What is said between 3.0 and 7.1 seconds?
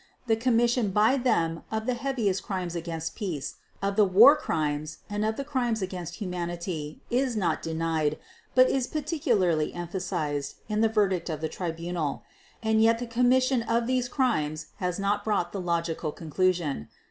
Peace, of the War Crimes, and of the Crimes against Humanity